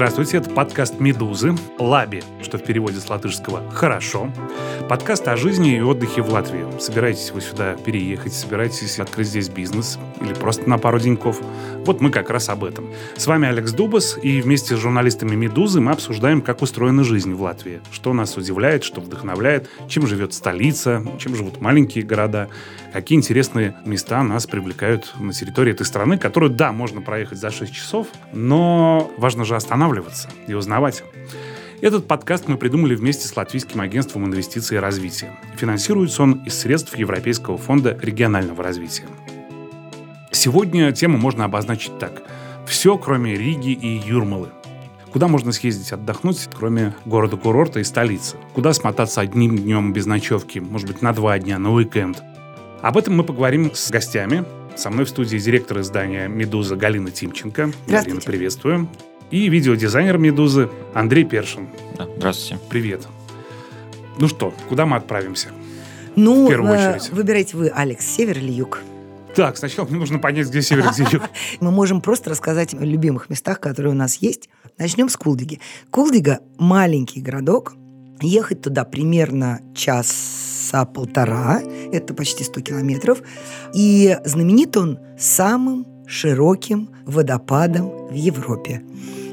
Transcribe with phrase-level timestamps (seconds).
[0.00, 4.28] Здравствуйте, это подкаст «Медузы», «Лаби», что в переводе с латышского «хорошо».
[4.88, 6.66] Подкаст о жизни и отдыхе в Латвии.
[6.80, 11.40] Собираетесь вы сюда переехать, собираетесь открыть здесь бизнес или просто на пару деньков.
[11.84, 12.90] Вот мы как раз об этом.
[13.16, 17.40] С вами Алекс Дубас, и вместе с журналистами «Медузы» мы обсуждаем, как устроена жизнь в
[17.40, 22.48] Латвии, что нас удивляет, что вдохновляет, чем живет столица, чем живут маленькие города,
[22.92, 27.72] какие интересные места нас привлекают на территории этой страны, которую, да, можно проехать за 6
[27.72, 31.04] часов, но важно же останавливаться и узнавать.
[31.82, 35.32] Этот подкаст мы придумали вместе с Латвийским агентством инвестиций и развития.
[35.56, 39.04] Финансируется он из средств Европейского фонда регионального развития.
[40.30, 42.22] Сегодня тему можно обозначить так.
[42.66, 44.50] Все, кроме Риги и Юрмалы.
[45.10, 48.36] Куда можно съездить отдохнуть, кроме города-курорта и столицы?
[48.52, 52.22] Куда смотаться одним днем без ночевки, может быть, на два дня, на уикенд?
[52.82, 54.44] Об этом мы поговорим с гостями.
[54.76, 57.72] Со мной в студии директор издания «Медуза» Галина Тимченко.
[57.88, 58.86] Галина, приветствую
[59.30, 61.68] и видеодизайнер «Медузы» Андрей Першин.
[61.96, 62.62] Да, здравствуйте.
[62.68, 63.06] Привет.
[64.18, 65.48] Ну что, куда мы отправимся?
[66.16, 67.10] Ну, в первую э, очередь.
[67.10, 68.80] выбирайте вы, Алекс, север или юг?
[69.34, 71.22] Так, сначала мне нужно понять, где север, где юг.
[71.60, 74.48] Мы можем просто рассказать о любимых местах, которые у нас есть.
[74.76, 75.60] Начнем с Кулдиги.
[75.90, 77.74] Кулдига– маленький городок.
[78.20, 81.62] Ехать туда примерно часа полтора.
[81.92, 83.22] Это почти 100 километров.
[83.72, 88.82] И знаменит он самым широким водопадом в Европе.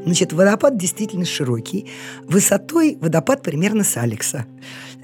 [0.07, 1.85] Значит, водопад действительно широкий.
[2.23, 4.45] Высотой водопад примерно с Алекса.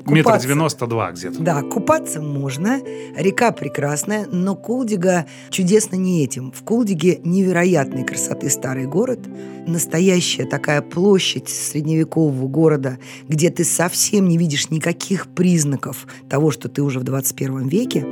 [0.06, 1.42] Метр девяносто два где-то.
[1.42, 2.80] Да, купаться можно.
[3.16, 6.54] Река прекрасная, но Кулдига чудесно не этим.
[6.54, 9.20] В Кулдиге невероятной красоты старый город.
[9.68, 16.82] Настоящая такая площадь средневекового города, где ты совсем не видишь никаких признаков того, что ты
[16.82, 18.06] уже в 21 веке.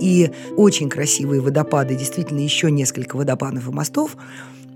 [0.00, 4.16] И очень красивые водопады, действительно еще несколько водопадов и мостов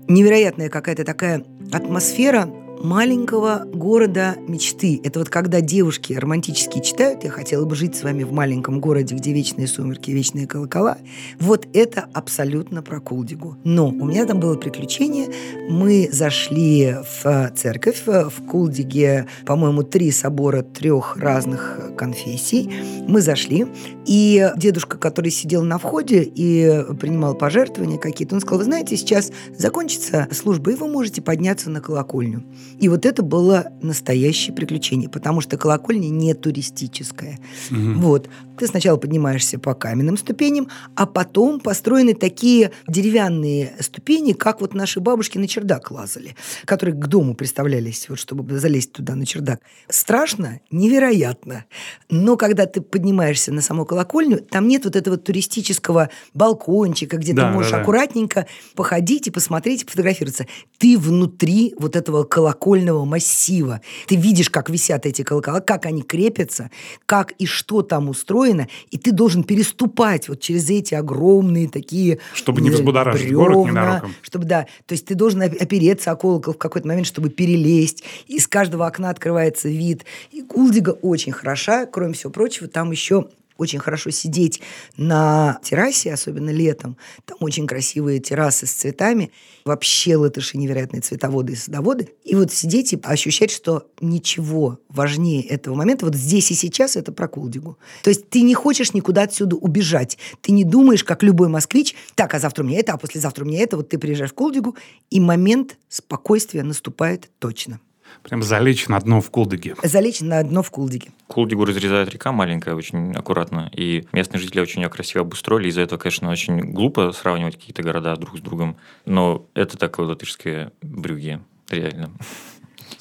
[0.07, 2.49] невероятная какая-то такая атмосфера
[2.81, 4.99] маленького города мечты.
[5.03, 9.15] Это вот когда девушки романтически читают «Я хотела бы жить с вами в маленьком городе,
[9.15, 10.97] где вечные сумерки, вечные колокола».
[11.39, 13.57] Вот это абсолютно про Кулдигу.
[13.63, 15.29] Но у меня там было приключение.
[15.69, 18.03] Мы зашли в церковь.
[18.05, 22.71] В Кулдиге, по-моему, три собора трех разных конфессий.
[23.07, 23.67] Мы зашли,
[24.05, 29.31] и дедушка, который сидел на входе и принимал пожертвования какие-то, он сказал, вы знаете, сейчас
[29.57, 32.43] закончится служба, и вы можете подняться на колокольню.
[32.79, 37.39] И вот это было настоящее приключение, потому что колокольня не туристическая.
[37.71, 37.99] Угу.
[37.99, 38.29] Вот.
[38.57, 44.99] Ты сначала поднимаешься по каменным ступеням, а потом построены такие деревянные ступени, как вот наши
[44.99, 49.61] бабушки на чердак лазали, которые к дому представлялись, вот чтобы залезть туда на чердак.
[49.89, 50.59] Страшно?
[50.71, 51.65] Невероятно.
[52.09, 57.47] Но когда ты поднимаешься на саму колокольню, там нет вот этого туристического балкончика, где да,
[57.47, 57.83] ты можешь да, да.
[57.83, 60.45] аккуратненько походить и посмотреть, пофотографироваться.
[60.77, 63.81] Ты внутри вот этого колокольного массива.
[64.07, 66.69] Ты видишь, как висят эти колокола, как они крепятся,
[67.05, 72.61] как и что там устроено, и ты должен переступать вот через эти огромные такие Чтобы
[72.61, 74.15] не взбудоражить бревна, город ненароком.
[74.21, 78.03] Чтобы, да, то есть ты должен опереться о колокол в какой-то момент, чтобы перелезть.
[78.27, 80.05] Из каждого окна открывается вид.
[80.31, 83.27] И Кулдига очень хороша, кроме всего прочего, там еще
[83.57, 84.61] очень хорошо сидеть
[84.97, 86.97] на террасе, особенно летом.
[87.25, 89.31] Там очень красивые террасы с цветами.
[89.65, 92.09] Вообще латыши невероятные цветоводы и садоводы.
[92.23, 97.11] И вот сидеть и ощущать, что ничего важнее этого момента вот здесь и сейчас это
[97.11, 97.77] про Кулдигу.
[98.03, 100.17] То есть ты не хочешь никуда отсюда убежать.
[100.41, 103.47] Ты не думаешь, как любой москвич, так, а завтра у меня это, а послезавтра у
[103.47, 103.77] меня это.
[103.77, 104.75] Вот ты приезжаешь в Кулдигу,
[105.09, 107.79] и момент спокойствия наступает точно.
[108.23, 109.75] Прям залечь на дно в Кулдиге.
[109.83, 111.11] Залечь на дно в Кулдиге.
[111.27, 115.69] Кулдигу разрезает река маленькая, очень аккуратно, и местные жители очень ее красиво обустроили.
[115.69, 120.71] Из-за этого, конечно, очень глупо сравнивать какие-то города друг с другом, но это такое латышское
[120.81, 122.11] брюге, реально.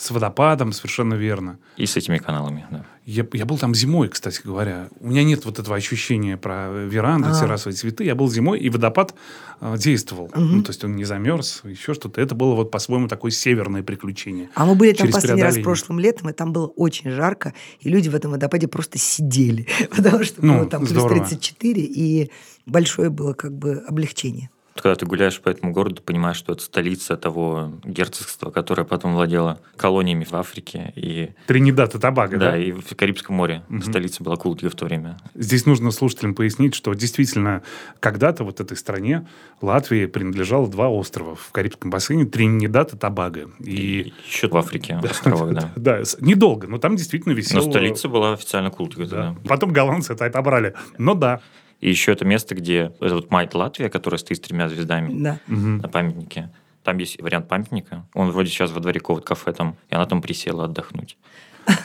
[0.03, 1.61] С водопадом, совершенно верно.
[1.77, 2.85] И с этими каналами, да.
[3.07, 4.89] Я, я был там зимой, кстати говоря.
[4.99, 7.41] У меня нет вот этого ощущения про веранду, а.
[7.41, 8.03] террасовые цветы.
[8.03, 9.15] Я был зимой, и водопад
[9.61, 10.25] э, действовал.
[10.25, 10.41] Угу.
[10.41, 12.21] Ну, то есть он не замерз, еще что-то.
[12.21, 14.51] Это было вот по-своему такое северное приключение.
[14.57, 18.09] А мы были там последний раз прошлым летом, и там было очень жарко, и люди
[18.09, 19.69] в этом водопаде просто сидели.
[19.97, 21.19] Потому что ну, было там здорово.
[21.19, 22.33] плюс 34, и
[22.67, 24.51] большое было как бы облегчение.
[24.75, 29.61] Когда ты гуляешь по этому городу, понимаешь, что это столица того герцогства, которое потом владело
[29.77, 30.93] колониями в Африке.
[30.97, 31.31] И...
[31.47, 32.53] Тринидад и Тобаго, да?
[32.53, 33.63] Да, и в Карибском море.
[33.69, 33.83] Угу.
[33.83, 35.19] Столица была Култига в то время.
[35.35, 37.63] Здесь нужно слушателям пояснить, что действительно
[38.01, 39.27] когда-то вот этой стране
[39.61, 43.51] Латвии принадлежало два острова в Карибском бассейне, Тринидад и Тобаго.
[43.61, 43.71] И...
[43.71, 45.73] и еще в Африке островах, да.
[45.77, 47.63] Да, недолго, но там действительно висел...
[47.63, 48.73] Но столица была официально.
[49.11, 49.37] Да.
[49.49, 50.75] Потом голландцы это отобрали.
[50.99, 51.41] Но да.
[51.83, 55.41] И еще это место, где это вот Майт Латвия, которая стоит с тремя звездами да.
[55.49, 56.49] на памятнике.
[56.85, 58.07] Там есть вариант памятника.
[58.15, 61.19] Он вроде сейчас во дворе какого-то кафе там, и она там присела отдохнуть.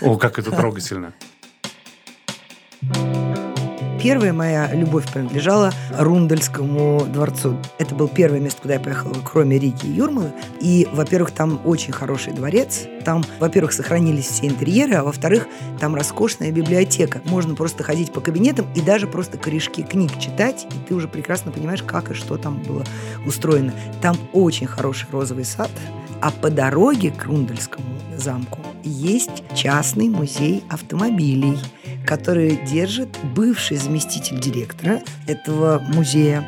[0.02, 1.14] О, как это трогательно.
[4.02, 7.58] Первая моя любовь принадлежала Рундельскому дворцу.
[7.80, 10.32] Это был первое место, куда я поехала, кроме Рики и Юрмалы.
[10.62, 12.86] И, во-первых, там очень хороший дворец.
[13.04, 15.48] Там, во-первых, сохранились все интерьеры, а во-вторых,
[15.80, 17.22] там роскошная библиотека.
[17.26, 21.52] Можно просто ходить по кабинетам и даже просто корешки книг читать, и ты уже прекрасно
[21.52, 22.84] понимаешь, как и что там было
[23.26, 23.74] устроено.
[24.02, 25.72] Там очень хороший розовый сад,
[26.22, 27.86] а по дороге к Рундельскому
[28.16, 31.58] замку есть частный музей автомобилей,
[32.06, 36.46] который держит бывший заместитель директора этого музея.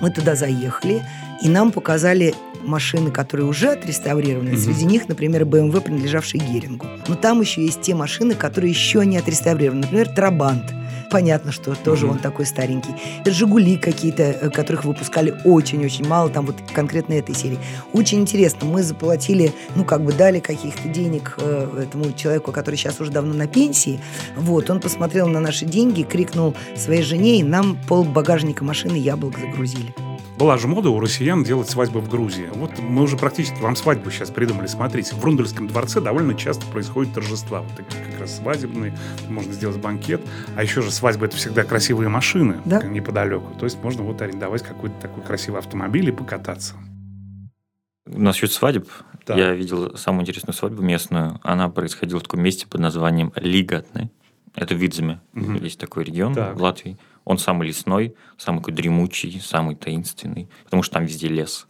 [0.00, 1.02] Мы туда заехали,
[1.42, 4.50] и нам показали машины, которые уже отреставрированы.
[4.50, 4.56] Mm-hmm.
[4.56, 6.86] Среди них, например, BMW, принадлежавший Герингу.
[7.08, 9.82] Но там еще есть те машины, которые еще не отреставрированы.
[9.82, 10.72] Например, Трабант–
[11.10, 12.10] понятно, что тоже mm-hmm.
[12.10, 12.94] он такой старенький.
[13.24, 17.58] «Жигули» какие-то, э, которых выпускали очень-очень мало, там вот конкретно этой серии.
[17.92, 18.66] Очень интересно.
[18.66, 23.34] Мы заплатили, ну, как бы дали каких-то денег э, этому человеку, который сейчас уже давно
[23.34, 24.00] на пенсии.
[24.36, 29.38] Вот, он посмотрел на наши деньги, крикнул своей жене, и нам пол багажника машины яблок
[29.38, 29.94] загрузили.
[30.36, 32.48] Была же мода у россиян делать свадьбы в Грузии.
[32.54, 34.66] Вот мы уже практически вам свадьбу сейчас придумали.
[34.66, 37.60] Смотрите, в Рундельском дворце довольно часто происходят торжества.
[37.60, 38.96] Вот такие как раз свадебные,
[39.28, 40.20] можно сделать банкет.
[40.56, 42.82] А еще же свадьба– это всегда красивые машины да?
[42.82, 43.54] неподалеку.
[43.58, 46.74] То есть можно вот арендовать какой-то такой красивый автомобиль и покататься.
[48.06, 48.88] Насчет свадеб,
[49.26, 49.36] да.
[49.36, 51.38] я видел самую интересную свадьбу местную.
[51.44, 54.10] Она происходила в таком месте под названием Лигатны.
[54.54, 55.20] Это в Видземе.
[55.34, 55.54] Угу.
[55.54, 56.56] Есть такой регион так.
[56.56, 56.96] в Латвии.
[57.24, 61.66] Он самый лесной, самый такой дремучий, самый таинственный, потому что там везде лес.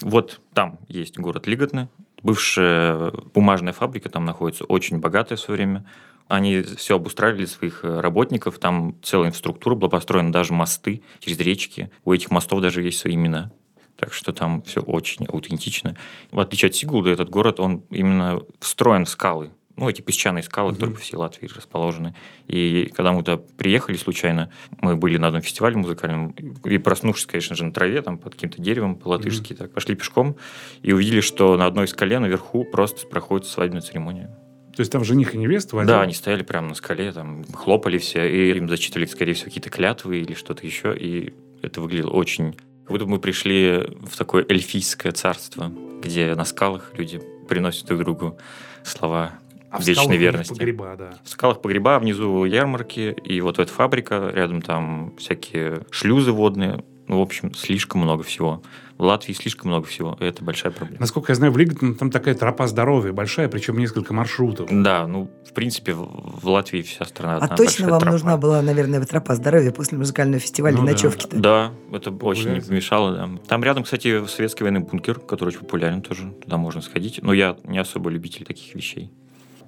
[0.00, 1.88] Вот там есть город Лиготны,
[2.22, 5.84] бывшая бумажная фабрика там находится, очень богатая в свое время.
[6.26, 11.90] Они все обустраивали своих работников, там целая инфраструктура была построена, даже мосты через речки.
[12.04, 13.50] У этих мостов даже есть свои имена.
[13.96, 15.96] Так что там все очень аутентично.
[16.30, 20.72] В отличие от Сигулда, этот город, он именно встроен в скалы ну, эти песчаные скалы,
[20.72, 22.14] которые по всей Латвии расположены.
[22.46, 26.34] И когда мы туда приехали случайно, мы были на одном фестивале музыкальном,
[26.64, 30.36] и проснувшись, конечно же, на траве, там, под каким-то деревом, по-латышски, так, пошли пешком,
[30.82, 34.36] и увидели, что на одной скале наверху просто проходит свадебная церемония.
[34.74, 35.92] То есть там жених и невеста водили?
[35.92, 39.70] Да, они стояли прямо на скале, там хлопали все, и им зачитывали, скорее всего, какие-то
[39.70, 42.52] клятвы или что-то еще, и это выглядело очень...
[42.52, 45.70] Как будто мы пришли в такое эльфийское царство,
[46.02, 48.38] где на скалах люди приносят друг другу
[48.84, 49.38] слова
[49.70, 50.54] а вечной верности.
[50.54, 51.10] Погреба, да.
[51.22, 56.84] В скалах погреба, а внизу ярмарки, и вот эта фабрика, рядом там всякие шлюзы водные.
[57.06, 58.62] Ну, в общем, слишком много всего.
[58.98, 61.00] В Латвии слишком много всего, и это большая проблема.
[61.00, 64.68] Насколько я знаю, в Лиготне там такая тропа здоровья большая, причем несколько маршрутов.
[64.70, 68.12] Да, ну, в принципе, в Латвии вся страна А точно вам тропа.
[68.12, 71.38] нужна была, наверное, тропа здоровья после музыкального фестиваля ну, ночевки-то?
[71.38, 73.30] Да, это очень не помешало, да.
[73.46, 77.20] Там рядом, кстати, советский военный бункер, который очень популярен тоже, туда можно сходить.
[77.22, 79.10] Но я не особо любитель таких вещей.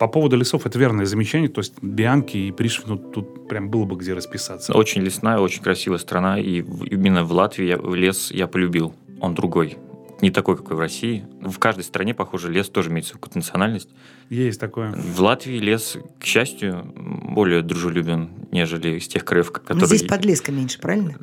[0.01, 1.51] По поводу лесов это верное замечание.
[1.51, 4.73] То есть Бианки и Пришвин, ну, тут прям было бы где расписаться.
[4.73, 6.41] Очень лесная, очень красивая страна.
[6.41, 8.95] И именно в Латвии я, лес я полюбил.
[9.21, 9.77] Он другой
[10.23, 11.25] не такой, какой в России.
[11.41, 13.89] В каждой стране, похоже, лес тоже имеет свою национальность.
[14.29, 14.93] Есть такое.
[14.93, 19.81] В Латвии лес, к счастью, более дружелюбен, нежели из тех краев, которые...
[19.81, 21.17] Но здесь подлеска меньше, правильно?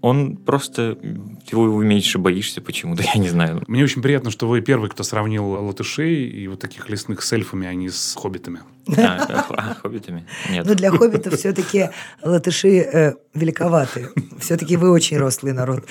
[0.00, 0.98] Он просто...
[1.50, 3.62] Его, его меньше боишься почему-то, я не знаю.
[3.66, 7.66] Мне очень приятно, что вы первый, кто сравнил латышей и вот таких лесных с эльфами,
[7.66, 8.60] а не с хоббитами.
[8.96, 10.26] А, а хоббитами?
[10.50, 10.66] Нет.
[10.66, 11.90] Ну, для хоббитов все-таки
[12.22, 14.08] латыши э, великоваты.
[14.38, 15.84] Все-таки вы очень рослый народ.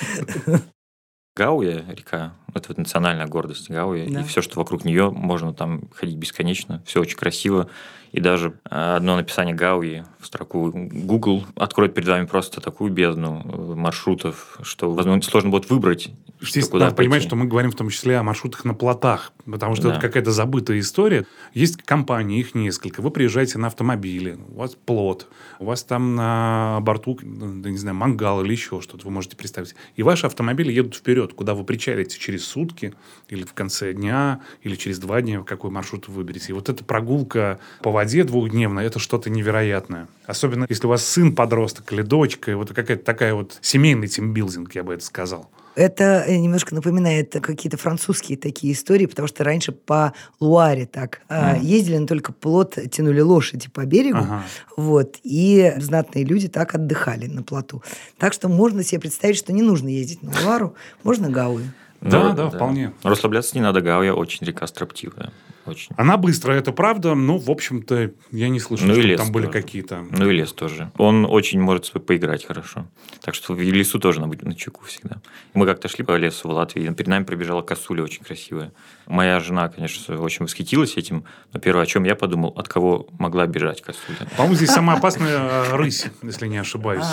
[1.36, 4.22] Гауя, река, это вот национальная гордость Гауя, да.
[4.22, 7.70] и все, что вокруг нее, можно там ходить бесконечно, все очень красиво.
[8.12, 13.44] И даже э, одно написание Гауи в строку Google откроет перед вами просто такую бездну
[13.46, 17.10] э, маршрутов, что, возможно, сложно будет выбрать, Здесь куда надо пойти.
[17.10, 19.92] понимать, что мы говорим в том числе о маршрутах на плотах, потому что да.
[19.92, 21.26] это какая-то забытая история.
[21.54, 23.02] Есть компании, их несколько.
[23.02, 25.28] Вы приезжаете на автомобиле, у вас плот,
[25.60, 29.76] у вас там на борту, да, не знаю, мангал или еще что-то вы можете представить.
[29.96, 32.94] И ваши автомобили едут вперед, куда вы причалите через сутки
[33.28, 36.48] или в конце дня, или через два дня, какой маршрут вы выберете.
[36.50, 40.08] И вот эта прогулка по воде двухдневная, это что-то невероятное.
[40.26, 44.74] Особенно, если у вас сын подросток или дочка, и вот какая-то такая вот семейный тимбилдинг,
[44.76, 45.50] я бы это сказал.
[45.76, 51.64] Это э, немножко напоминает какие-то французские такие истории, потому что раньше по Луаре так mm.
[51.64, 54.44] ездили, но только плот тянули лошади по берегу, ага.
[54.76, 57.82] вот, и знатные люди так отдыхали на плоту.
[58.18, 61.64] Так что можно себе представить, что не нужно ездить на Луару, можно Гауи.
[62.02, 62.94] Да, да, да, вполне.
[63.04, 65.32] Расслабляться не надо, Гауя очень река строптивая.
[65.66, 65.94] Очень.
[65.98, 69.62] Она быстрая, это правда, но, в общем-то, я не слышал, Ну что там были тоже.
[69.62, 70.04] какие-то...
[70.10, 70.90] Ну и лес тоже.
[70.98, 72.88] Он очень может с- поиграть хорошо.
[73.22, 75.18] Так что в лесу тоже надо быть на чеку всегда.
[75.54, 78.72] Мы как-то шли по лесу в Латвии, перед нами пробежала косуля очень красивая.
[79.06, 83.46] Моя жена, конечно, очень восхитилась этим, но первое, о чем я подумал, от кого могла
[83.46, 84.28] бежать косуля.
[84.38, 87.06] По-моему, здесь самая опасная э, рысь, если не ошибаюсь.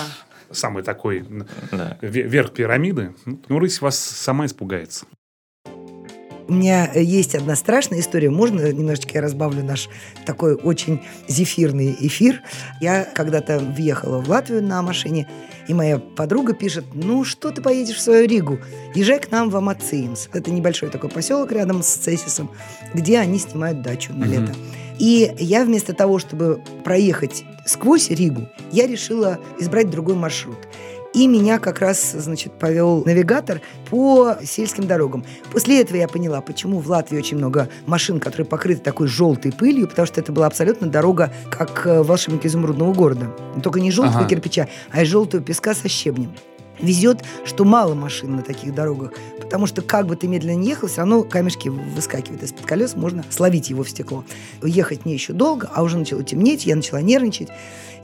[0.50, 1.24] Самый такой
[1.72, 1.98] Да.
[2.00, 3.14] ве- верх пирамиды.
[3.48, 5.06] Ну, рысь вас сама испугается.
[6.48, 8.30] У меня э, есть одна страшная история.
[8.30, 9.88] Можно немножечко я разбавлю наш
[10.24, 12.42] такой очень зефирный эфир?
[12.80, 15.28] Я когда-то въехала в Латвию на машине,
[15.66, 18.60] и моя подруга пишет, ну что ты поедешь в свою Ригу?
[18.94, 20.28] Езжай к нам в Амацимс.
[20.32, 22.52] Это небольшой такой поселок рядом с Цесисом,
[22.94, 24.54] где они снимают дачу на лето.
[25.00, 30.56] И я вместо того, чтобы проехать сквозь Ригу, я решила избрать другой маршрут.
[31.14, 35.24] И меня как раз, значит, повел навигатор по сельским дорогам.
[35.50, 39.88] После этого я поняла, почему в Латвии очень много машин, которые покрыты такой желтой пылью,
[39.88, 43.34] потому что это была абсолютно дорога, как э, волшебник изумрудного города.
[43.62, 44.28] Только не желтого Ага.
[44.28, 46.34] кирпича, а из желтого песка со щебнем.
[46.80, 50.88] Везет, что мало машин на таких дорогах, потому что как бы ты медленно не ехал,
[50.88, 54.24] все равно камешки выскакивают из-под колес, можно словить его в стекло.
[54.62, 57.48] Ехать мне еще долго, а уже начало темнеть, я начала нервничать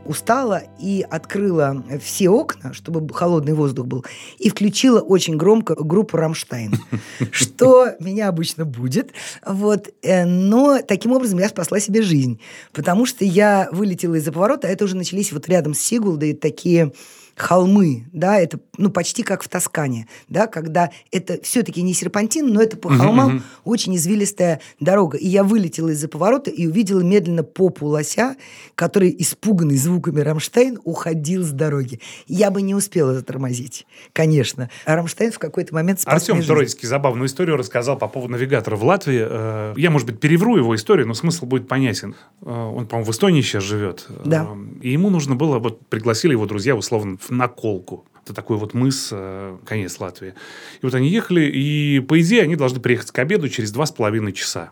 [0.05, 4.05] устала и открыла все окна, чтобы холодный воздух был,
[4.39, 6.75] и включила очень громко группу «Рамштайн»,
[7.31, 9.13] что меня обычно будет.
[9.47, 9.89] Вот.
[10.03, 12.41] э, Но таким образом я спасла себе жизнь,
[12.73, 16.93] потому что я вылетела из-за поворота, а это уже начались вот рядом с Сигулдой такие
[17.37, 22.63] холмы, да, это ну почти как в Тоскане, да, когда это все-таки не серпантин, но
[22.63, 23.43] это по холмам мгм.
[23.65, 25.19] очень извилистая дорога.
[25.19, 28.37] И я вылетела из-за поворота и увидела медленно попу лося,
[28.75, 32.01] который, испуганный звуками Рамштайн, уходил с дороги.
[32.27, 34.71] Я бы не успела затормозить, конечно.
[34.85, 36.43] А Рамштайн в какой-то момент Артем.
[36.43, 39.25] Троицкий забавную историю рассказал по поводу навигатора в Латвии.
[39.27, 42.15] Э, Я, может быть, перевру его историю, но смысл будет понятен.
[42.43, 44.07] Э, Он, по-моему, в Эстонии сейчас живет.
[44.25, 44.49] Да.
[44.51, 48.07] Э, И ему нужно было, вот пригласили его друзья, условно, в наколку.
[48.25, 50.35] Это такой вот мыс, э, конец Латвии.
[50.81, 53.93] И вот они ехали, и, по идее, они должны приехать к обеду через два с
[53.93, 54.71] половиной часа.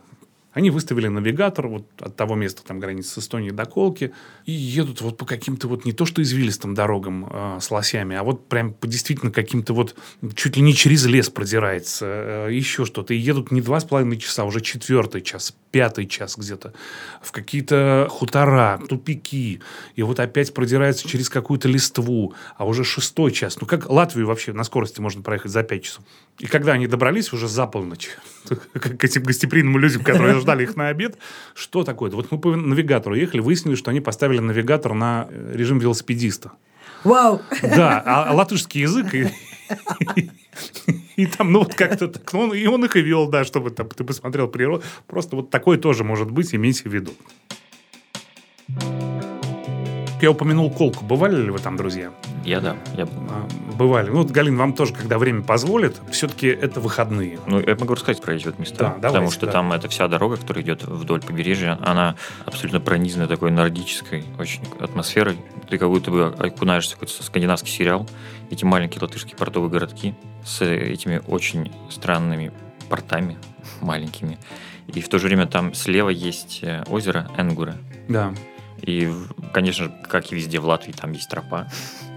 [0.52, 4.12] Они выставили навигатор вот от того места, там граница с Эстонией до Колки,
[4.46, 8.24] и едут вот по каким-то вот не то что извилистым дорогам э, с лосями, а
[8.24, 9.94] вот прям по действительно каким-то вот
[10.34, 13.14] чуть ли не через лес продирается, э, еще что-то.
[13.14, 16.72] И едут не два с половиной часа, а уже четвертый час, пятый час где-то
[17.22, 19.60] в какие-то хутора, тупики.
[19.94, 23.60] И вот опять продирается через какую-то листву, а уже шестой час.
[23.60, 26.04] Ну, как Латвию вообще на скорости можно проехать за пять часов?
[26.40, 28.10] И когда они добрались уже за полночь
[28.48, 31.18] к этим гостеприимным людям, которые ждали их на обед,
[31.54, 32.16] что такое-то?
[32.16, 36.52] Вот мы по навигатору ехали, выяснили, что они поставили навигатор на э, режим велосипедиста.
[37.04, 37.40] Вау!
[37.62, 39.30] Да, а латышский язык и,
[41.16, 42.30] и там, ну, вот как-то так.
[42.32, 44.82] Ну, и он их и вел, да, чтобы там, ты посмотрел природу.
[45.06, 47.12] Просто вот такое тоже может быть, имейте в виду.
[50.20, 51.04] Я упомянул Колку.
[51.04, 52.10] Бывали ли вы там, друзья?
[52.44, 53.04] Я да, я.
[53.04, 54.10] А, Бывали.
[54.10, 57.38] Ну, вот, Галин, вам тоже, когда время позволит, все-таки это выходные.
[57.46, 58.76] Ну, я могу рассказать про эти вот места.
[58.76, 59.52] Да, давайте, потому что да.
[59.52, 65.38] там эта вся дорога, которая идет вдоль побережья, она абсолютно пронизана такой нордической очень атмосферой.
[65.68, 68.06] Ты как будто бы окунаешься в какой-то скандинавский сериал.
[68.50, 72.52] Эти маленькие латышские портовые городки с этими очень странными
[72.90, 73.38] портами
[73.80, 74.38] маленькими.
[74.88, 77.76] И в то же время там слева есть э, озеро Энгура.
[78.08, 78.34] Да.
[78.82, 79.10] И,
[79.52, 81.68] конечно же, как и везде в Латвии, там есть тропа.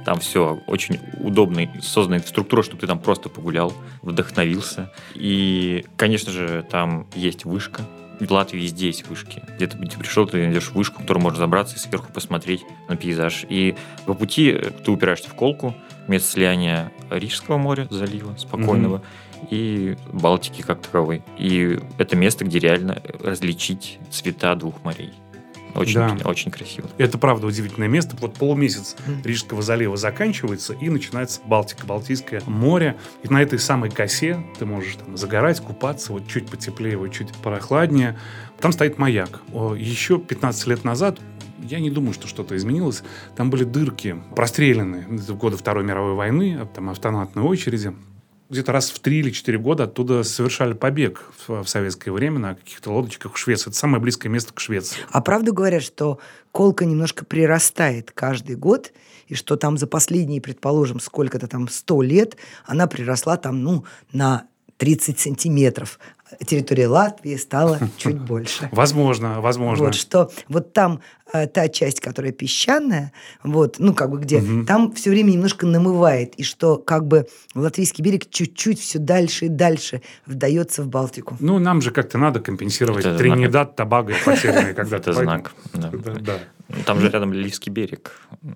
[0.06, 4.92] Там все очень удобно создана структура, чтобы ты там просто погулял, вдохновился.
[5.16, 7.84] И, конечно же, там есть вышка.
[8.20, 9.44] В Латвии везде есть вышки.
[9.56, 12.96] Где ты, ты пришел, ты найдешь вышку, в которую можно забраться и сверху посмотреть на
[12.96, 13.46] пейзаж.
[13.50, 15.76] И по пути э, ты упираешься в Колку,
[16.08, 19.02] место слияния Рижского моря, залива спокойного,
[19.50, 21.24] и Балтики как таковой.
[21.38, 25.14] И это место, где реально различить цвета двух морей.
[25.76, 26.18] Очень, Да.
[26.26, 26.90] очень красиво.
[26.98, 28.16] Это правда удивительное место.
[28.20, 28.96] Вот полумесяц.
[29.24, 32.98] Рижского залива заканчивается, и начинается Балтика, Балтийское море.
[33.24, 37.34] И на этой самой косе ты можешь там загорать, купаться, вот чуть потеплее, вот чуть
[37.38, 38.18] прохладнее.
[38.60, 39.42] Там стоит маяк.
[39.52, 41.20] Еще 15 лет назад
[41.60, 43.04] я не думаю, что что-то изменилось.
[43.36, 47.94] Там были дырки простреленные в годы Второй мировой войны, там автоматные очереди.
[48.50, 52.56] Где-то раз в три или четыре года оттуда совершали побег в, в советское время на
[52.56, 53.70] каких-то лодочках в Швеции.
[53.70, 54.98] Это самое близкое место к Швеции.
[55.10, 56.20] А правда говорят, что
[56.52, 58.92] колка немножко прирастает каждый год,
[59.28, 64.46] и что там за последние, предположим, сколько-то там, 100 лет, она приросла там, ну, на
[64.78, 66.00] 30 сантиметров.
[66.46, 68.70] Территория Латвии стала чуть больше.
[68.72, 69.86] Возможно, возможно.
[69.86, 73.12] Вот что вот там э, та часть, которая песчаная,
[73.44, 74.66] вот, ну как бы где, угу.
[74.66, 79.50] там все время немножко намывает, и что как бы латвийский берег чуть-чуть все дальше и
[79.50, 81.38] дальше вдается в Балтику.
[81.40, 85.12] Ну нам же как-то надо компенсировать Это Тринидад, Табаго потерянные когда-то.
[85.12, 85.54] Это знак.
[86.24, 86.40] Да.
[86.86, 88.14] Там же рядом Ливский берег.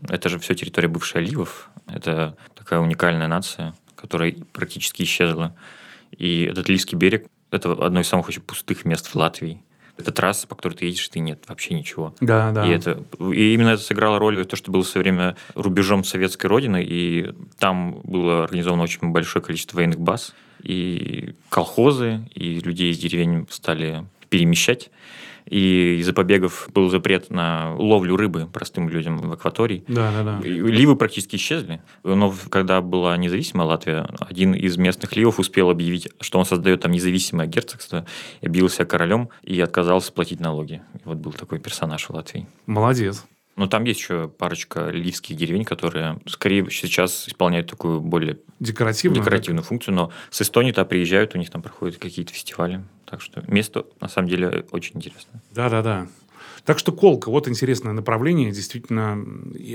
[0.07, 1.69] Это же все территория бывшей Ливов.
[1.87, 5.55] Это такая уникальная нация, которая практически исчезла.
[6.11, 9.61] И этот Ливский берег– это одно из самых очень пустых мест в Латвии.
[9.97, 12.13] Это трасса, по которой ты едешь, ты нет вообще ничего.
[12.21, 12.67] Да, да.
[12.67, 16.45] И, это, и именно это сыграло роль, то, что было в свое время рубежом советской
[16.45, 22.99] родины, и там было организовано очень большое количество военных баз, и колхозы, и людей из
[22.99, 24.91] деревень стали перемещать
[25.49, 29.83] и из-за побегов был запрет на ловлю рыбы простым людям в акватории.
[29.87, 30.47] Да, да, да.
[30.47, 31.81] Ливы практически исчезли.
[32.03, 36.91] Но когда была независимая Латвия, один из местных ливов успел объявить, что он создает там
[36.91, 38.05] независимое герцогство,
[38.41, 40.81] объявил себя королем и отказался платить налоги.
[40.95, 42.47] И вот был такой персонаж в Латвии.
[42.65, 43.25] Молодец.
[43.55, 49.63] Но там есть еще парочка ливских деревень, которые скорее сейчас исполняют такую более декоративную, декоративную
[49.63, 52.83] функцию, но с Эстонии то приезжают, у них там проходят какие-то фестивали.
[53.09, 55.41] Так что место на самом деле очень интересное.
[55.55, 56.07] Да, да, да.
[56.65, 59.17] Так что колка, вот интересное направление, действительно.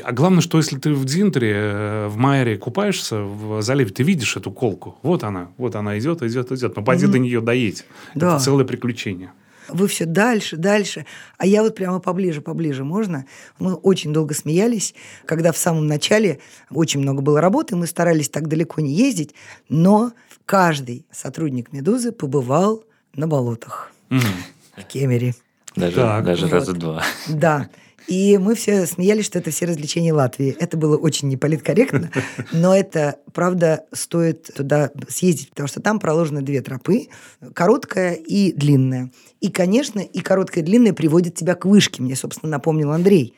[0.05, 4.37] А главное, что если ты в Дзинтере, э, в Майере купаешься в заливе, ты видишь
[4.37, 4.99] эту колку.
[5.03, 6.77] Вот она, вот она идет, идет, идет.
[6.77, 7.11] Но поди mm-hmm.
[7.11, 7.87] до нее доедь.
[8.15, 8.35] Да.
[8.35, 9.33] Это целое приключение
[9.69, 11.07] вы все дальше, дальше.
[11.39, 13.27] А я вот прямо поближе, поближе, можно?
[13.59, 18.49] Мы очень долго смеялись, когда в самом начале очень много было работы, мы старались так
[18.49, 19.35] далеко не ездить,
[19.69, 20.13] но
[20.45, 25.35] каждый сотрудник «Медузы» побывал на болотах в Кемере.
[25.77, 26.53] Даже, даже вот.
[26.53, 27.03] раза два.
[27.29, 27.69] Да.
[28.09, 30.57] И мы все смеялись, что это все развлечения Латвии.
[30.59, 32.11] Это было очень неполиткорректно,
[32.53, 37.09] но это, правда, стоит туда съездить, потому что там проложены две тропы,
[37.55, 39.13] короткая и длинная.
[39.41, 43.35] И, конечно, и короткая, и длинная приводит тебя к вышке, мне, собственно, напомнил Андрей.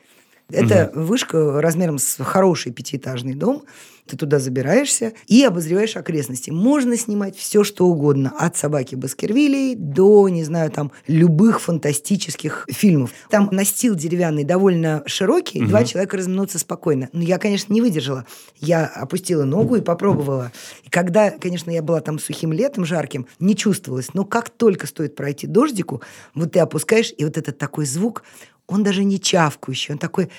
[0.49, 1.05] Это угу.
[1.05, 3.63] вышка размером с хороший пятиэтажный дом.
[4.05, 6.51] Ты туда забираешься и обозреваешь окрестности.
[6.51, 8.31] Можно снимать все, что угодно.
[8.37, 13.09] От собаки Баскервилей до, не знаю, там, любых фантастических фильмов.
[13.31, 15.69] Там настил деревянный довольно широкий, угу.
[15.69, 17.09] два человека разминутся спокойно.
[17.13, 18.27] Но я, конечно, не выдержала.
[18.59, 20.51] Я опустила ногу и попробовала.
[20.83, 24.13] И когда, конечно, я была там сухим летом, жарким, не чувствовалось.
[24.13, 26.03] Но как только стоит пройти дождику,
[26.35, 28.21] вот ты опускаешь, и вот этот такой звук,
[28.67, 30.29] он даже не чавкающий, он такой...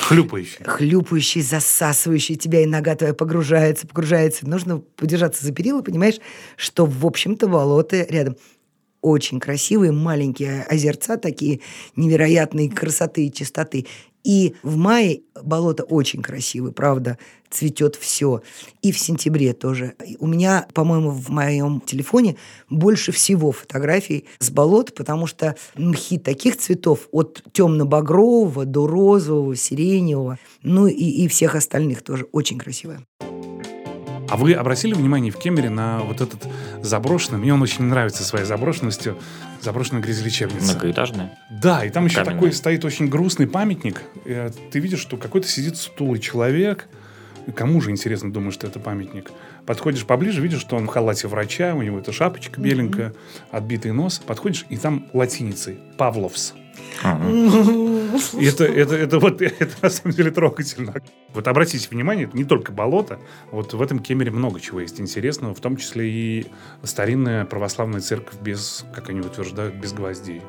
[0.00, 0.64] Хлюпающий.
[0.64, 4.48] Хлюпающий, засасывающий тебя, и нога твоя погружается, погружается.
[4.48, 6.18] Нужно подержаться за перила, понимаешь,
[6.56, 8.36] что, в общем-то, болото рядом
[9.00, 11.60] очень красивые маленькие озерца, такие
[11.96, 13.86] невероятные красоты и чистоты.
[14.24, 17.18] И в мае болото очень красивое, правда,
[17.50, 18.42] цветет все.
[18.80, 19.94] И в сентябре тоже.
[20.18, 22.36] У меня, по-моему, в моем телефоне
[22.70, 30.38] больше всего фотографий с болот, потому что мхи таких цветов от темно-багрового до розового, сиреневого,
[30.62, 33.00] ну и, и всех остальных тоже очень красивые.
[34.32, 36.48] А вы обратили внимание в Кемере на вот этот
[36.80, 39.18] заброшенный, мне он очень нравится своей заброшенностью,
[39.60, 40.72] заброшенная грязелечебница.
[40.72, 41.38] Многоэтажная?
[41.50, 42.36] Да, и там еще Каменная.
[42.36, 44.00] такой стоит очень грустный памятник.
[44.24, 46.88] И ты видишь, что какой-то сидит стулый человек,
[47.56, 49.32] Кому же интересно, думаешь, что это памятник?
[49.66, 53.46] Подходишь поближе, видишь, что он в халате врача, у него эта шапочка беленькая, mm-hmm.
[53.50, 54.22] отбитый нос.
[54.24, 56.54] Подходишь, и там латиницей «Павловс».
[58.38, 60.94] Это, это, это, вот, это на самом деле трогательно.
[61.34, 63.18] Вот обратите внимание, это не только болото.
[63.50, 66.46] Вот в этом Кемере много чего есть интересного, в том числе и
[66.82, 70.42] старинная православная церковь без, как они утверждают, без гвоздей.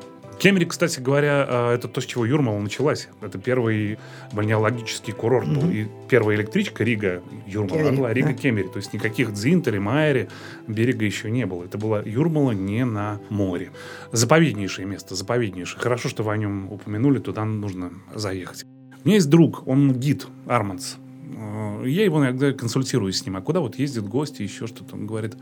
[0.44, 3.08] Кемери, кстати говоря, а, это то, с чего Юрмала началась.
[3.22, 3.98] Это первый
[4.30, 5.62] бальнеологический курорт был.
[5.62, 5.74] Mm-hmm.
[5.74, 8.34] И первая электричка Рига, Юрмала, Кемери, была Рига да.
[8.34, 8.68] Кемери.
[8.68, 10.28] То есть никаких Дзинтери, Майери
[10.68, 11.64] берега еще не было.
[11.64, 13.70] Это была Юрмала не на море.
[14.12, 15.80] Заповеднейшее место, заповеднейшее.
[15.80, 18.66] Хорошо, что вы о нем упомянули, туда нужно заехать.
[19.02, 20.98] У меня есть друг, он гид, Арманс.
[21.38, 23.38] А, я его иногда консультируюсь с ним.
[23.38, 24.94] А куда вот ездят гости, еще что-то.
[24.94, 25.36] Он говорит,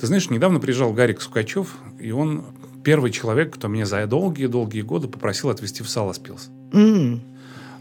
[0.00, 2.46] ты знаешь, недавно приезжал Гарик Сукачев, и он
[2.86, 6.50] первый человек, кто меня за долгие-долгие годы попросил отвезти в Саласпилс.
[6.70, 7.18] Mm.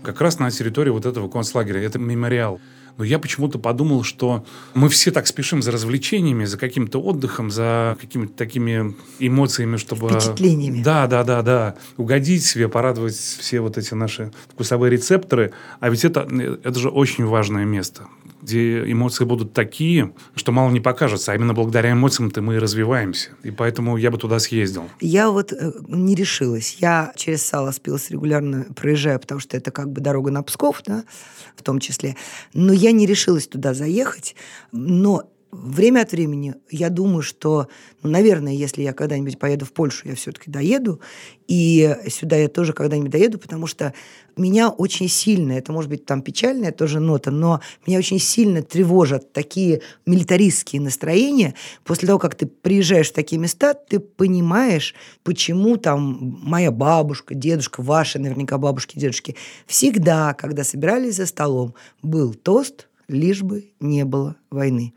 [0.01, 1.79] Как раз на территории вот этого концлагеря.
[1.83, 2.59] Это мемориал.
[2.97, 7.95] Но я почему-то подумал, что мы все так спешим за развлечениями, за каким-то отдыхом, за
[8.01, 10.09] какими-то такими эмоциями, чтобы...
[10.09, 10.81] Впечатлениями.
[10.81, 11.75] Да, да, да, да.
[11.97, 15.51] Угодить себе, порадовать все вот эти наши вкусовые рецепторы.
[15.81, 16.21] А ведь это,
[16.63, 18.07] это же очень важное место
[18.45, 21.31] где эмоции будут такие, что мало не покажется.
[21.31, 23.31] А именно благодаря эмоциям-то мы и развиваемся.
[23.43, 24.87] И поэтому я бы туда съездил.
[25.01, 26.77] Я вот э, не решилась.
[26.79, 31.03] Я через Сало спилась регулярно проезжаю, потому что это как бы дорога на Псков, да,
[31.55, 32.15] в том числе.
[32.53, 34.35] Но я не решилась туда заехать.
[34.71, 35.23] Но
[35.63, 37.67] Время от времени я думаю, что,
[38.03, 40.99] ну, наверное, если я когда-нибудь поеду в Польшу, я все-таки доеду,
[41.47, 43.93] и сюда я тоже когда-нибудь доеду, потому что
[44.35, 49.31] меня очень сильно, это может быть там печальная тоже нота, но меня очень сильно тревожат
[49.31, 51.55] такие милитаристские настроения.
[51.85, 57.81] После того, как ты приезжаешь в такие места, ты понимаешь, почему там моя бабушка, дедушка,
[57.81, 59.37] ваши наверняка бабушки, дедушки,
[59.67, 64.93] всегда, когда собирались за столом, был тост, лишь бы не было войны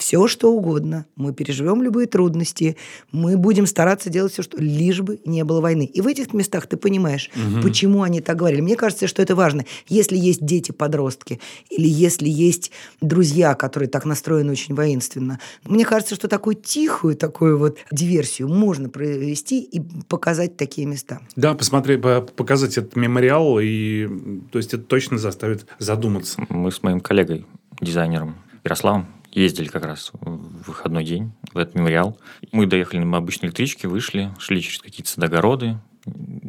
[0.00, 1.04] все, что угодно.
[1.14, 2.78] Мы переживем любые трудности,
[3.12, 5.84] мы будем стараться делать все, что лишь бы не было войны.
[5.84, 7.62] И в этих местах ты понимаешь, угу.
[7.62, 8.62] почему они так говорили.
[8.62, 9.66] Мне кажется, что это важно.
[9.88, 12.70] Если есть дети-подростки, или если есть
[13.02, 18.88] друзья, которые так настроены очень воинственно, мне кажется, что такую тихую такую вот диверсию можно
[18.88, 21.20] провести и показать такие места.
[21.36, 24.08] Да, посмотреть, показать этот мемориал, и
[24.50, 26.42] то есть это точно заставит задуматься.
[26.48, 27.44] Мы с моим коллегой,
[27.82, 32.18] дизайнером Ярославом, ездили как раз в выходной день в этот мемориал.
[32.52, 35.78] Мы доехали на обычной электричке, вышли, шли через какие-то садогороды,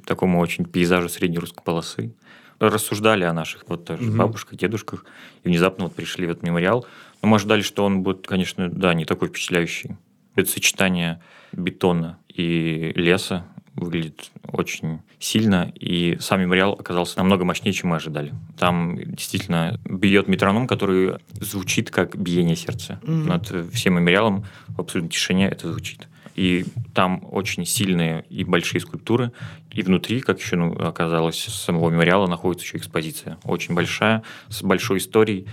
[0.06, 2.14] такому очень пейзажу средней русской полосы.
[2.60, 4.18] Рассуждали о наших вот тоже угу.
[4.18, 5.06] бабушках, дедушках.
[5.44, 6.86] И внезапно вот пришли в этот мемориал.
[7.22, 9.98] Но мы ожидали, что он будет, конечно, да, не такой впечатляющий.
[10.36, 17.92] Это сочетание бетона и леса выглядит очень сильно, и сам мемориал оказался намного мощнее, чем
[17.92, 18.34] мы ожидали.
[18.58, 23.00] Там действительно бьет метроном, который звучит как биение сердца.
[23.04, 23.26] Mm-hmm.
[23.28, 26.08] Над всем мемориалом в абсолютной тишине это звучит.
[26.36, 29.32] И там очень сильные и большие скульптуры.
[29.72, 33.38] И внутри, как еще ну, оказалось, самого мемориала находится еще экспозиция.
[33.44, 35.48] Очень большая, с большой историей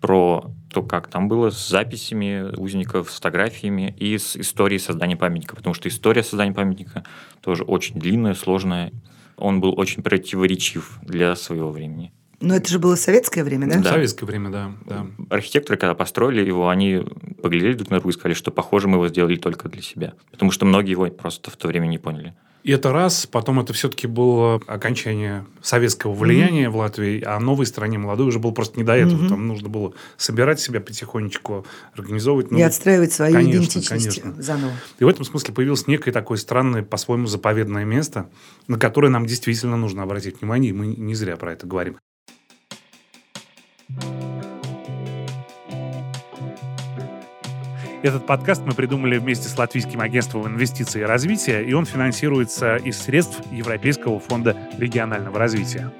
[0.00, 5.56] про то, как там было, с записями узников, с фотографиями и с историей создания памятника.
[5.56, 7.04] Потому что история создания памятника
[7.40, 8.92] тоже очень длинная, сложная.
[9.36, 12.12] Он был очень противоречив для своего времени.
[12.40, 13.78] Но это же было советское время, да?
[13.80, 13.90] Да.
[13.90, 15.06] Советское время, да, да.
[15.28, 17.04] Архитекторы, когда построили его, они
[17.42, 20.14] поглядели друг на друга и сказали, что, похоже, мы его сделали только для себя.
[20.30, 22.34] Потому что многие его просто в то время не поняли.
[22.62, 26.70] И это раз, потом это все-таки было окончание советского влияния mm-hmm.
[26.70, 29.22] в Латвии, а новой стране молодой уже был просто не до этого.
[29.22, 29.28] Mm-hmm.
[29.28, 32.50] Там нужно было собирать себя потихонечку, организовывать.
[32.50, 34.42] Ну, и отстраивать свою конечно, идентичность конечно.
[34.42, 34.72] заново.
[34.98, 38.28] И в этом смысле появилось некое такое странное, по-своему заповедное место,
[38.66, 41.96] на которое нам действительно нужно обратить внимание, и мы не зря про это говорим.
[48.02, 52.98] Этот подкаст мы придумали вместе с Латвийским агентством инвестиций и развития, и он финансируется из
[52.98, 55.92] средств Европейского фонда регионального развития.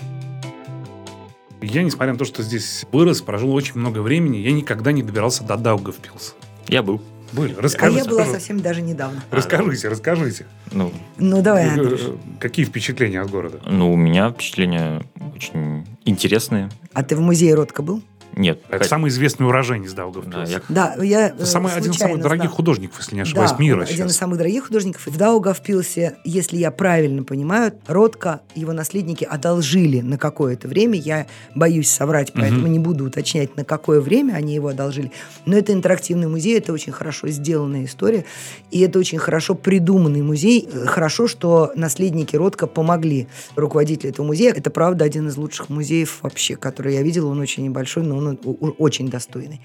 [1.60, 5.44] Я, несмотря на то, что здесь вырос, прожил очень много времени, я никогда не добирался
[5.44, 6.32] до Даугавпилса.
[6.68, 7.02] Я был.
[7.32, 7.54] Были.
[7.54, 9.22] Расскажите, а я была совсем даже недавно.
[9.30, 10.46] Расскажите, расскажите.
[10.72, 12.00] Ну, ну давай, э, Андрюш.
[12.38, 13.60] Какие впечатления от города?
[13.66, 15.02] Ну, у меня впечатления
[15.34, 16.68] очень интересные.
[16.92, 18.02] А ты в музее Ротко был?
[18.36, 18.60] Нет.
[18.68, 20.62] Это самый известный уроженец Даугавпилса.
[20.68, 22.54] Да, я, да, я Это самый, один из самых дорогих знал.
[22.56, 24.12] художников, если не ошибаюсь, да, мира один сейчас.
[24.12, 25.06] из самых дорогих художников.
[25.06, 30.98] В Даугавпилсе, если я правильно понимаю, Ротко, его наследники одолжили на какое-то время.
[30.98, 32.68] Я боюсь соврать, поэтому угу.
[32.68, 35.10] не буду уточнять, на какое время они его одолжили.
[35.46, 38.24] Но это интерактивный музей, это очень хорошо сделанная история.
[38.70, 40.68] И это очень хорошо придуманный музей.
[40.86, 44.52] Хорошо, что наследники Ротко помогли руководителю этого музея.
[44.52, 47.28] Это, правда, один из лучших музеев вообще, который я видела.
[47.28, 49.60] Он очень небольшой, но он очень достойный.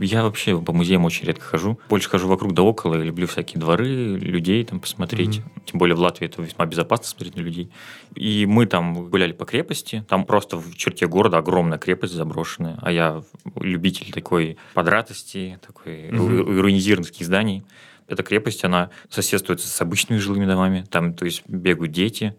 [0.00, 1.78] Я вообще по музеям очень редко хожу.
[1.88, 2.94] Больше хожу вокруг да около.
[2.94, 5.38] Я люблю всякие дворы, людей там посмотреть.
[5.38, 5.62] Mm-hmm.
[5.64, 7.70] Тем более в Латвии это весьма безопасно смотреть на людей.
[8.14, 10.04] И мы там гуляли по крепости.
[10.08, 12.78] Там просто в черте города огромная крепость заброшенная.
[12.80, 13.24] А я
[13.56, 16.60] любитель такой подратости, такой mm-hmm.
[16.60, 17.64] руинизированных зданий.
[18.06, 20.84] Эта крепость, она соседствует с обычными жилыми домами.
[20.88, 22.36] Там, то есть, бегают дети.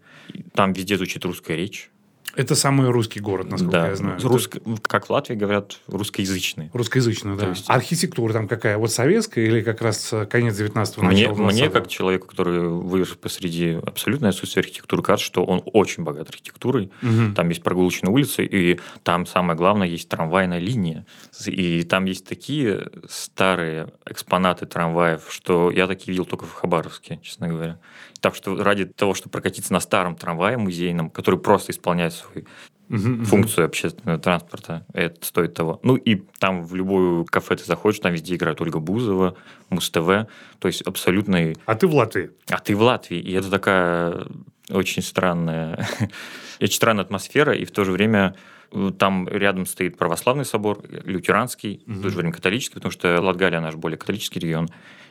[0.54, 1.90] Там везде звучит русская речь.
[2.36, 3.88] Это самый русский город, насколько да.
[3.88, 4.20] я знаю.
[4.22, 4.58] Русск...
[4.82, 6.70] Как в Латвии говорят, русскоязычный.
[6.72, 7.48] Русскоязычный, да.
[7.48, 7.68] есть...
[7.68, 8.78] Архитектура там какая?
[8.78, 13.78] Вот советская или как раз э, конец 19-го, мне, Мне, как человеку, который вырос посреди
[13.84, 16.90] абсолютной отсутствия архитектуры, кажется, что он очень богат архитектурой.
[17.02, 17.34] Угу.
[17.34, 21.06] Там есть прогулочные улицы, и там самое главное есть трамвайная линия.
[21.46, 27.48] И там есть такие старые экспонаты трамваев, что я такие видел только в Хабаровске, честно
[27.48, 27.78] говоря.
[28.20, 32.46] Так что ради того, чтобы прокатиться на старом трамвае музейном, который просто исполняет свою
[33.24, 35.78] функцию общественного транспорта, это стоит того.
[35.84, 39.36] Ну и там в любую кафе ты заходишь, там везде играет Ольга Бузова,
[39.68, 40.26] Муз-ТВ,
[40.58, 41.56] то есть абсолютный...
[41.66, 42.30] А ты в Латвии?
[42.48, 44.26] А ты в Латвии, и это такая
[44.70, 45.86] очень странная,
[46.60, 48.34] очень странная атмосфера, и в то же время
[48.98, 53.74] Там рядом стоит православный собор, лютеранский, в то же время католический, потому что Латгалия наш
[53.74, 54.68] более католический регион.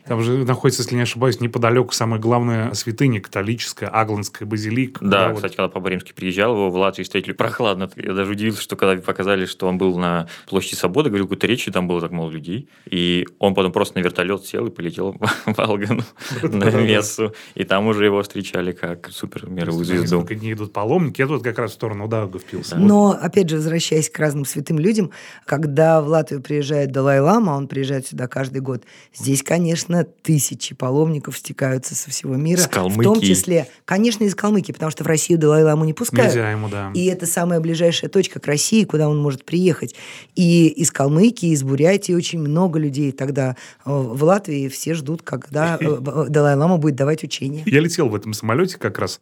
[0.09, 5.05] Там же находится, если не ошибаюсь, неподалеку самая главная святыня католическая, Агланская базилика.
[5.05, 5.35] Да, вот.
[5.35, 7.87] кстати, когда Папа Римский приезжал, его в Латвии встретили прохладно.
[7.95, 11.71] Я даже удивился, что когда показали, что он был на площади Свободы, говорил, какой-то речи,
[11.71, 12.67] там было так мало людей.
[12.89, 16.01] И он потом просто на вертолет сел и полетел в Алгану
[16.41, 17.35] на мессу.
[17.53, 20.21] И там уже его встречали как супер мировую звезду.
[20.21, 22.77] Несколько дней идут паломники, я тут как раз в сторону Дауга впился.
[22.77, 22.81] Да.
[22.81, 25.11] Но, опять же, возвращаясь к разным святым людям,
[25.45, 31.95] когда в Латвию приезжает Далай-Лама, он приезжает сюда каждый год, здесь, конечно, тысячи паломников стекаются
[31.95, 32.59] со всего мира.
[32.59, 33.25] С В том Калмыкии.
[33.25, 36.33] числе, конечно, из Калмыкии, потому что в Россию Далай-Ламу не пускают.
[36.33, 36.91] Нельзя ему, да.
[36.93, 39.95] И это самая ближайшая точка к России, куда он может приехать.
[40.35, 44.67] И из Калмыкии, из Бурятии очень много людей тогда э, в Латвии.
[44.67, 47.63] Все ждут, когда э, Далай-Лама будет давать учения.
[47.65, 49.19] Я летел в этом самолете как раз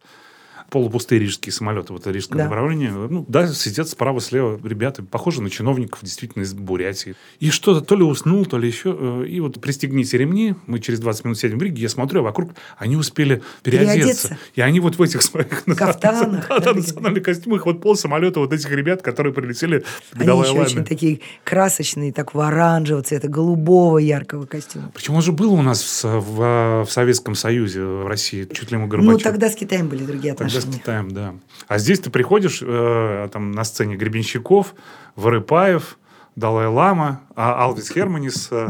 [0.70, 2.44] полупустые рижские самолеты в это рижское Да.
[2.44, 2.90] направление.
[2.92, 7.14] Ну, да, сидят справа-слева ребята, похожи на чиновников, действительно, из Бурятии.
[7.40, 8.96] И что-то то ли уснул, то ли еще.
[8.98, 12.22] э, И вот пристегните ремни, мы через 20 минут сядем в Риге, я смотрю, а
[12.24, 13.94] вокруг они успели переодеться.
[13.94, 14.38] Переодеться.
[14.54, 16.48] И они вот в этих своих Кафтанах.
[16.48, 20.26] да, да, национальных костюмах, вот пол самолета вот этих ребят, которые прилетели к Они еще
[20.26, 20.60] Далай-Ламе.
[20.60, 24.90] очень такие красочные, такого оранжевого цвета, голубого яркого костюма.
[24.94, 28.76] Причем он же был у нас в, в- в Советском Союзе, в России, чуть ли
[28.76, 29.12] мы Горбачев.
[29.12, 30.82] Ну, тогда с Китаем были другие Тогда отношения.
[30.82, 31.34] Китаем, да.
[31.66, 34.74] А здесь ты приходишь, э, там на сцене Гребенщиков,
[35.16, 35.98] Варыпаев,
[36.38, 38.68] Далай-Лама, а Алвис Херманис э,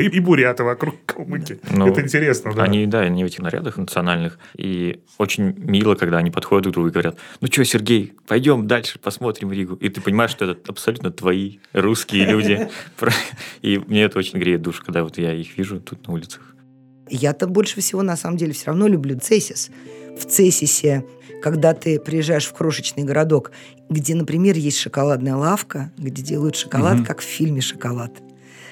[0.00, 1.58] и, и буряты вокруг Калмыки.
[1.68, 2.62] Ну, Это интересно, да.
[2.62, 4.38] Они, да, они в этих нарядах национальных.
[4.56, 8.68] И очень мило, когда они подходят друг к другу и говорят, ну что, Сергей, пойдем
[8.68, 9.74] дальше, посмотрим Ригу.
[9.74, 12.68] И ты понимаешь, что это абсолютно твои русские люди.
[13.62, 16.53] И мне это очень греет душу, когда вот я их вижу тут на улицах.
[17.08, 19.70] Я-то больше всего, на самом деле, все равно люблю Цесис.
[20.18, 21.04] В Цесисе,
[21.42, 23.50] когда ты приезжаешь в крошечный городок,
[23.90, 27.04] где, например, есть шоколадная лавка, где делают шоколад, Мгм.
[27.04, 28.12] как в фильме «Шоколад».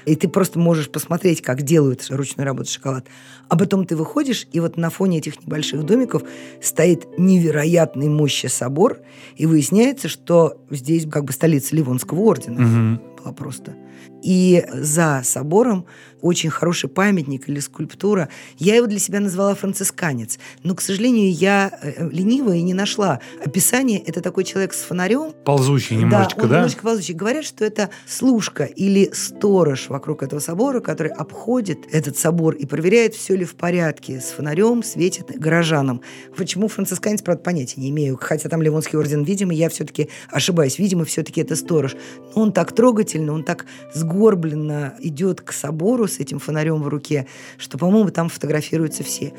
[0.04, 3.06] И ты просто можешь посмотреть, как делают ручной работы шоколад.
[3.48, 6.24] А потом ты выходишь, и вот на фоне этих небольших домиков
[6.60, 8.98] стоит невероятной мощи собор,
[9.36, 13.00] и выясняется, что здесь как бы столица Ливонского ордена Мгм.
[13.22, 13.76] была просто.
[14.24, 15.86] И за собором
[16.22, 18.28] очень хороший памятник или скульптура.
[18.56, 20.38] Я его для себя назвала францисканец.
[20.62, 23.98] Но, к сожалению, я э, ленивая и не нашла описание.
[24.00, 25.32] Это такой человек с фонарем.
[25.44, 26.42] Ползущий немножечко, да?
[26.42, 26.56] он да?
[26.56, 27.14] немножечко ползущий.
[27.14, 33.14] Говорят, что это служка или сторож вокруг этого собора, который обходит этот собор и проверяет,
[33.14, 34.20] все ли в порядке.
[34.20, 36.00] С фонарем светит горожанам.
[36.36, 38.16] Почему францисканец, правда, понятия не имею.
[38.20, 40.78] Хотя там Ливонский орден, видимо, я все-таки ошибаюсь.
[40.78, 41.96] Видимо, все-таки это сторож.
[42.34, 47.26] Он так трогательно, он так сгорбленно идет к собору с этим фонарем в руке,
[47.58, 49.32] что, по-моему, там фотографируются все.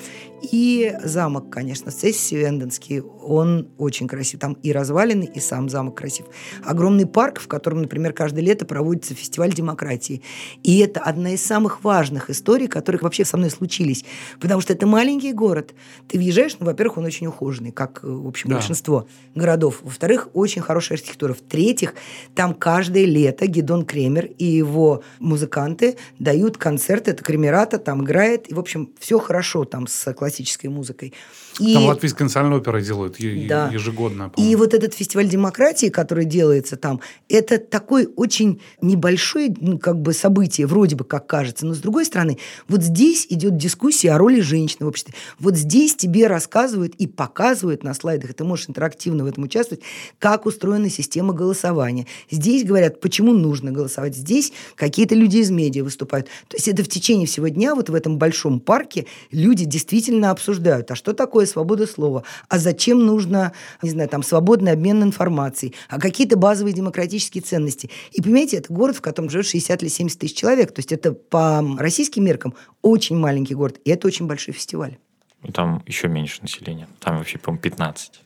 [0.52, 4.40] И замок, конечно, Цесси Венденский, он очень красив.
[4.40, 6.26] Там и развалины, и сам замок красив.
[6.66, 10.22] Огромный парк, в котором, например, каждое лето проводится фестиваль демократии.
[10.64, 14.04] И это одна из самых важных историй, которых вообще со мной случились.
[14.42, 15.74] Потому что это маленький город.
[16.10, 18.56] Ты въезжаешь, ну, во-первых, он очень ухоженный, как, э, в общем, Да.
[18.56, 19.80] большинство городов.
[19.82, 21.34] Во-вторых, очень хорошая архитектура.
[21.34, 21.94] В-третьих,
[22.36, 28.54] там каждое лето Гедон Кремер и его музыканты дают концерты, это Кремерата там играет, и,
[28.54, 31.14] в общем, все хорошо там с классической музыкой.
[31.60, 31.74] И...
[31.74, 33.70] Там Латвийская национальная опера делают Да.
[33.72, 34.32] ежегодно.
[34.38, 40.14] И вот этот фестиваль демократии, который делается там, это такой очень небольшое ну, как бы
[40.14, 41.66] событие, вроде бы как кажется.
[41.66, 45.14] Но с другой стороны, вот здесь идет дискуссия о роли женщины в обществе.
[45.40, 49.84] Вот здесь тебе рассказывают и показывают на слайдах, и ты можешь интерактивно в этом участвовать,
[50.20, 52.08] как устроена система голосования.
[52.32, 54.16] Здесь говорят, почему нужно голосовать.
[54.16, 56.28] Здесь какие-то люди из медиа выступают.
[56.48, 60.90] То есть это в течение всего дня вот в этом большом парке люди действительно обсуждают,
[60.92, 66.00] а что такое свобода слова, а зачем нужно, не знаю, там, свободный обмен информацией, а
[66.00, 67.90] какие-то базовые демократические ценности.
[68.12, 70.74] И понимаете, это город, в котором живет 60 или 70 тысяч человек.
[70.74, 74.98] То есть это по российским меркам очень маленький город, и это очень большой фестиваль.
[75.44, 76.88] И там еще меньше населения.
[77.00, 78.22] Там вообще, по-моему, 15.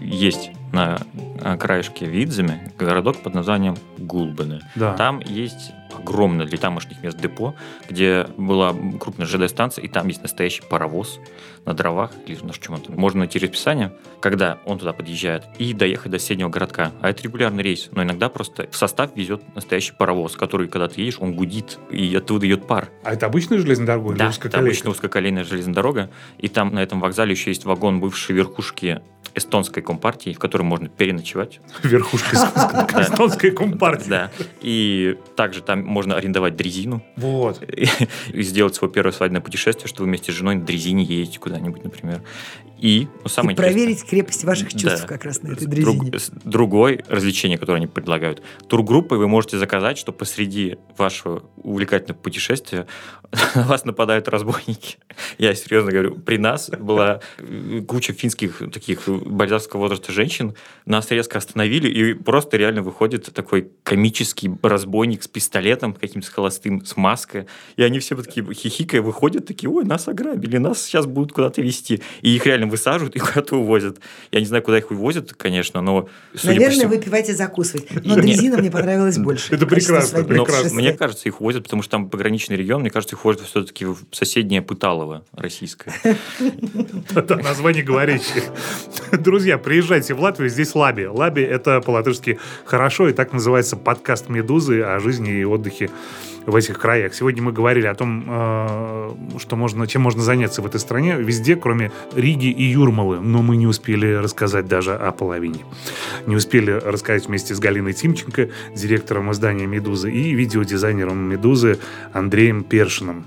[0.00, 0.98] Есть на
[1.58, 4.60] краешке Видземе городок под названием Гулбене.
[4.74, 4.94] Да.
[4.94, 7.54] Там есть огромное для тамошних мест депо,
[7.88, 11.20] где была крупная ЖД-станция, и там есть настоящий паровоз
[11.64, 12.96] на дровах, или на чем он там.
[12.96, 16.92] Можно найти расписание, когда он туда подъезжает, и доехать до соседнего городка.
[17.00, 21.00] А это регулярный рейс, но иногда просто в состав везет настоящий паровоз, который, когда ты
[21.00, 22.88] едешь, он гудит, и оттуда идет пар.
[23.04, 24.16] А это обычная железная дорога?
[24.16, 28.34] Да, это обычно узкоколейная железная дорога, и там на этом вокзале еще есть вагон бывшей
[28.34, 29.00] верхушки
[29.34, 31.60] эстонской компартии, в которой можно переночевать.
[31.82, 32.36] Верхушка
[32.98, 34.08] эстонской компартии.
[34.08, 34.30] Да.
[34.60, 37.02] И также там можно арендовать дрезину.
[37.16, 37.62] Вот.
[38.32, 41.84] И сделать свое первое свадебное путешествие, что вы вместе с женой на дрезине едете куда-нибудь,
[41.84, 42.22] например.
[42.78, 45.06] И, ну, самое И проверить крепость ваших чувств Да.
[45.08, 46.18] как раз на этой Друг- дрезине.
[46.20, 48.40] с- другое развлечение, которое они предлагают.
[48.68, 52.86] Тургруппой вы можете заказать, что посреди вашего увлекательного путешествия
[53.56, 54.98] на вас нападают разбойники.
[55.38, 60.54] Я серьезно говорю, при нас была э, куча финских таких бальзавского возраста женщин,
[60.86, 66.84] нас резко остановили, и просто реально выходит такой комический разбойник с пистолетом каким-то с холостым,
[66.84, 71.32] с маской, и они все такие хихикая выходят, такие, ой, нас ограбили, нас сейчас будут
[71.32, 72.02] куда-то вести.
[72.22, 73.98] И их реально высаживают и куда-то увозят.
[74.30, 76.02] Я не знаю, куда их увозят, конечно, но...
[76.02, 76.08] по
[76.44, 77.86] Наверное, всему- выпивать и закусывать.
[78.04, 79.54] Но дрезина мне понравилась больше.
[79.54, 80.74] Это прекрасно, прекрасно.
[80.74, 83.98] мне кажется, их увозят, потому что там пограничный регион, мне кажется, их увозят все-таки в
[84.12, 85.94] соседнее Пыталово российское.
[87.10, 88.44] Да, название говорящее.
[89.12, 91.04] Друзья, приезжайте в Латвию, здесь Лаби.
[91.06, 95.90] Лаби– это по-латышски «хорошо», и так называется подкаст «Медузы» о жизни и отдыхе
[96.46, 97.14] в этих краях.
[97.14, 101.56] Сегодня мы говорили о том, э, что можно, чем можно заняться в этой стране, везде,
[101.56, 103.20] кроме Риги и Юрмалы.
[103.20, 105.60] Но мы не успели рассказать даже о половине.
[106.26, 111.78] Не успели рассказать вместе с Галиной Тимченко, директором издания «Медузы», и видеодизайнером «Медузы»
[112.12, 113.26] Андреем Першиным.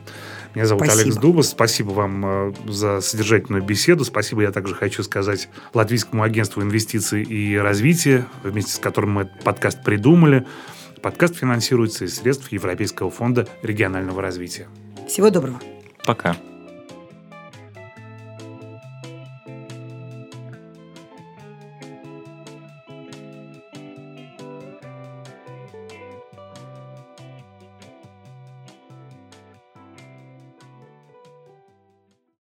[0.53, 1.03] Меня зовут Спасибо.
[1.03, 1.49] Алекс Дубас.
[1.49, 4.03] Спасибо вам э, за содержательную беседу.
[4.03, 9.43] Спасибо, я также хочу сказать Латвийскому агентству инвестиций и развития, вместе с которым мы этот
[9.43, 10.45] подкаст придумали.
[11.01, 14.67] Подкаст финансируется из средств Европейского фонда регионального развития.
[15.07, 15.59] Всего доброго.
[16.05, 16.35] Пока.